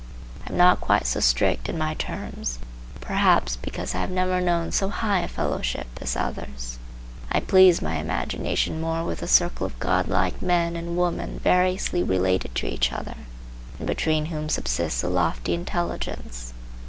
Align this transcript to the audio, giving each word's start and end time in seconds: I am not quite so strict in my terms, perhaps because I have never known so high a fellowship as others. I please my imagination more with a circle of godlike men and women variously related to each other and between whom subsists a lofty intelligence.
I 0.47 0.49
am 0.51 0.57
not 0.57 0.81
quite 0.81 1.05
so 1.05 1.19
strict 1.19 1.69
in 1.69 1.77
my 1.77 1.93
terms, 1.93 2.57
perhaps 3.01 3.55
because 3.55 3.93
I 3.93 3.99
have 3.99 4.09
never 4.09 4.41
known 4.41 4.71
so 4.71 4.89
high 4.89 5.19
a 5.19 5.27
fellowship 5.27 5.85
as 6.01 6.15
others. 6.15 6.79
I 7.31 7.39
please 7.39 7.83
my 7.83 7.97
imagination 7.97 8.81
more 8.81 9.03
with 9.03 9.21
a 9.21 9.27
circle 9.27 9.67
of 9.67 9.77
godlike 9.77 10.41
men 10.41 10.75
and 10.75 10.97
women 10.97 11.37
variously 11.43 12.01
related 12.01 12.55
to 12.55 12.65
each 12.67 12.91
other 12.91 13.13
and 13.77 13.85
between 13.87 14.25
whom 14.33 14.49
subsists 14.49 15.03
a 15.03 15.07
lofty 15.07 15.53
intelligence. 15.53 16.51